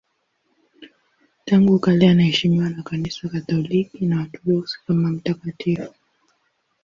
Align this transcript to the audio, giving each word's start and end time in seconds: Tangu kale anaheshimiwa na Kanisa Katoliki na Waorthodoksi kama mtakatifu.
Tangu 1.45 1.79
kale 1.79 2.09
anaheshimiwa 2.09 2.69
na 2.69 2.83
Kanisa 2.83 3.29
Katoliki 3.29 4.05
na 4.05 4.15
Waorthodoksi 4.17 4.79
kama 4.87 5.09
mtakatifu. 5.09 5.93